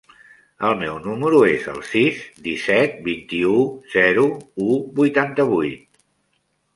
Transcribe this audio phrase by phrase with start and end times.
[0.67, 3.59] El meu número es el sis, disset, vint-i-u,
[3.97, 4.23] zero,
[4.69, 5.85] u, vuitanta-vuit.